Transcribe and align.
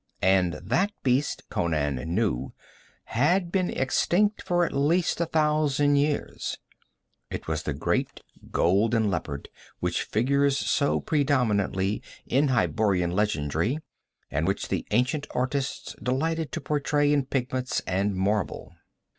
And 0.23 0.53
that 0.63 0.91
beast, 1.03 1.43
Conan 1.51 1.97
knew, 2.15 2.53
had 3.03 3.51
been 3.51 3.69
extinct 3.69 4.41
for 4.41 4.65
at 4.65 4.73
least 4.73 5.21
a 5.21 5.27
thousand 5.27 5.95
years; 5.97 6.57
it 7.29 7.47
was 7.47 7.61
the 7.61 7.73
great 7.75 8.19
golden 8.49 9.11
leopard 9.11 9.47
which 9.79 10.01
figures 10.01 10.57
so 10.57 10.99
predominantly 10.99 12.01
in 12.25 12.47
Hyborian 12.47 13.11
legendry, 13.11 13.77
and 14.31 14.47
which 14.47 14.69
the 14.69 14.87
ancient 14.89 15.27
artists 15.35 15.95
delighted 16.01 16.51
to 16.53 16.61
portray 16.61 17.13
in 17.13 17.27
pigments 17.27 17.81
and 17.81 18.15
marble. 18.15 18.73